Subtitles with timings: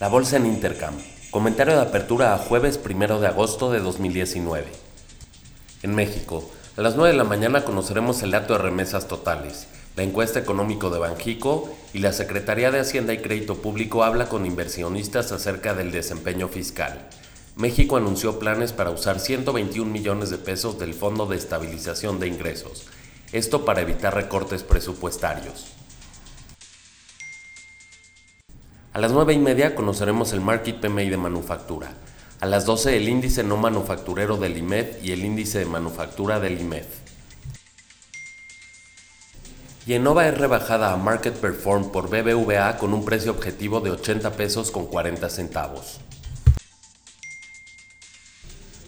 [0.00, 0.94] La bolsa en Intercam.
[1.30, 4.64] Comentario de apertura a jueves 1 de agosto de 2019.
[5.82, 9.66] En México, a las 9 de la mañana conoceremos el dato de remesas totales,
[9.96, 14.46] la encuesta económico de Banjico y la Secretaría de Hacienda y Crédito Público habla con
[14.46, 17.06] inversionistas acerca del desempeño fiscal.
[17.56, 22.86] México anunció planes para usar 121 millones de pesos del Fondo de Estabilización de Ingresos,
[23.32, 25.79] esto para evitar recortes presupuestarios.
[28.92, 31.92] A las 9 y media conoceremos el Market PMI de manufactura.
[32.40, 36.60] A las 12 el índice no manufacturero del IMED y el índice de manufactura del
[36.60, 36.86] IMED.
[39.86, 44.72] Yenova es rebajada a Market Perform por BBVA con un precio objetivo de 80 pesos
[44.72, 46.00] con 40 centavos.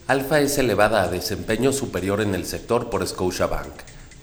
[0.08, 3.72] Alfa es elevada a desempeño superior en el sector por Scotiabank,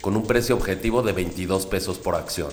[0.02, 2.52] con un precio objetivo de 22 pesos por acción.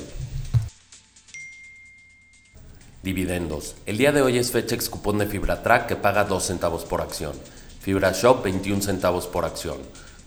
[3.06, 3.77] Dividendos.
[3.87, 7.01] El día de hoy es fecha ex cupón de FibraTrack que paga 2 centavos por
[7.01, 7.34] acción.
[7.82, 9.76] FibraShop 21 centavos por acción.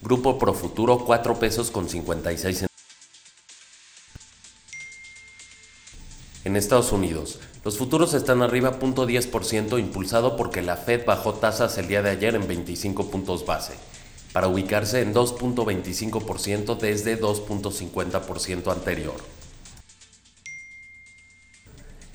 [0.02, 2.70] Grupo Profuturo 4 pesos con 56 centavos.
[6.46, 11.90] En Estados Unidos, los futuros están arriba 0.10% impulsado porque la Fed bajó tasas el
[11.90, 13.74] día de ayer en 25 puntos base,
[14.32, 19.39] para ubicarse en 2.25% desde 2.50% anterior.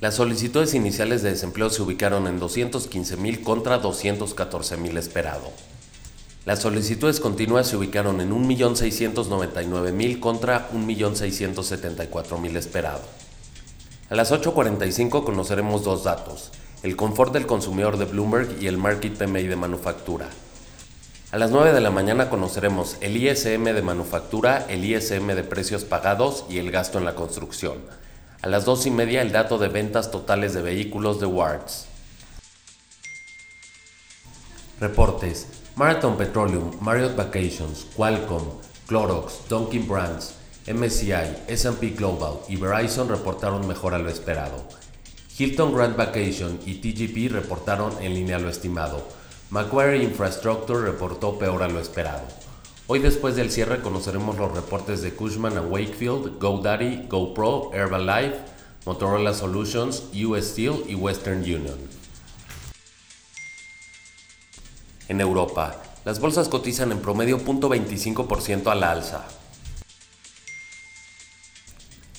[0.05, 5.51] Las solicitudes iniciales de desempleo se ubicaron en 215.000 contra 214.000 esperado.
[6.45, 13.01] Las solicitudes continuas se ubicaron en 1.699.000 contra 1.674.000 esperado.
[14.11, 19.17] A las 8.45 conoceremos dos datos, el confort del consumidor de Bloomberg y el Market
[19.17, 20.29] PMI de manufactura.
[21.33, 25.85] A las 9 de la mañana conoceremos el ISM de manufactura, el ISM de precios
[25.85, 27.79] pagados y el gasto en la construcción.
[28.45, 31.87] A las dos y media el dato de ventas totales de vehículos de Wards.
[34.79, 35.47] Reportes.
[35.77, 38.45] Marathon Petroleum, Marriott Vacations, Qualcomm,
[38.87, 40.35] Clorox, Dunkin' Brands,
[40.67, 44.63] MSCI, S&P Global y Verizon reportaron mejor a lo esperado.
[45.39, 49.09] Hilton Grand Vacation y TGP reportaron en línea a lo estimado.
[49.49, 52.27] Macquarie Infrastructure reportó peor a lo esperado.
[52.87, 58.37] Hoy después del cierre conoceremos los reportes de Cushman Wakefield, GoDaddy, GoPro, Herbalife,
[58.85, 61.79] Motorola Solutions, US Steel y Western Union.
[65.09, 69.25] En Europa, las bolsas cotizan en promedio 0.25% a la alza.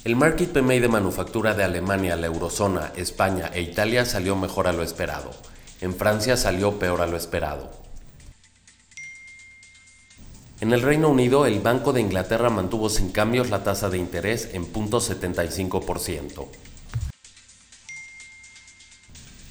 [0.03, 4.73] El Market PMI de manufactura de Alemania, la Eurozona, España e Italia salió mejor a
[4.73, 5.29] lo esperado.
[5.81, 7.84] En Francia salió peor a lo esperado.
[10.61, 14.49] En el Reino Unido, el Banco de Inglaterra mantuvo sin cambios la tasa de interés
[14.53, 16.47] en 0.75%.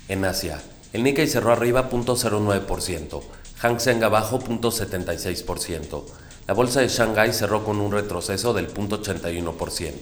[0.09, 0.63] En Asia,
[0.95, 3.23] el Nikkei cerró arriba 0.09%,
[3.59, 6.05] Hang Seng abajo 0.76%.
[6.47, 9.95] La bolsa de Shanghai cerró con un retroceso del 0.81%.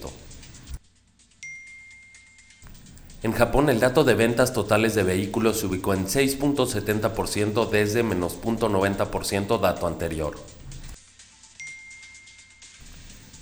[3.25, 8.37] En Japón, el dato de ventas totales de vehículos se ubicó en 6.70% desde menos
[8.43, 10.35] 0.90% dato anterior.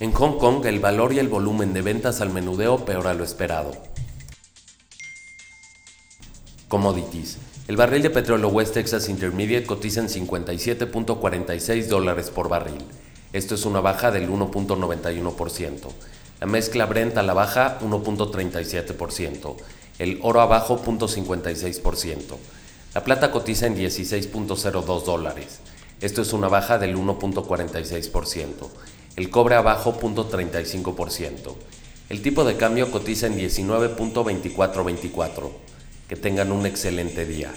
[0.00, 3.22] En Hong Kong, el valor y el volumen de ventas al menudeo peor a lo
[3.22, 3.72] esperado.
[6.68, 7.36] Commodities.
[7.68, 12.82] El barril de petróleo West Texas Intermediate cotiza en 57.46 dólares por barril.
[13.34, 15.74] Esto es una baja del 1.91%.
[16.40, 19.56] La mezcla Brent a la baja 1.37%.
[19.98, 22.20] El oro abajo 0.56%.
[22.94, 25.60] La plata cotiza en 16.02 dólares.
[26.00, 28.70] Esto es una baja del 1.46%
[29.16, 31.54] el cobre abajo 0.35%.
[32.09, 35.50] El tipo de cambio cotiza en 19.2424.
[36.09, 37.53] Que tengan un excelente día.